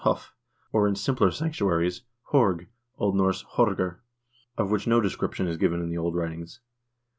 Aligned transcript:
hof), 0.03 0.33
or 0.73 0.87
in 0.87 0.95
simpler 0.95 1.29
sanctuaries, 1.29 2.01
horg 2.31 2.65
(O. 2.97 3.11
N. 3.11 3.19
horgr), 3.19 3.97
of 4.57 4.71
which 4.71 4.87
no 4.87 4.99
description 4.99 5.45
is 5.47 5.57
given 5.57 5.79
in 5.79 5.89
the 5.89 5.97
old 5.99 6.15
writings. 6.15 6.59